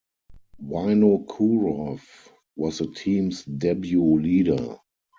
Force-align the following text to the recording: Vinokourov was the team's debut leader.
Vinokourov 0.65 2.01
was 2.55 2.79
the 2.79 2.87
team's 2.87 3.43
debut 3.45 4.19
leader. 4.19 4.77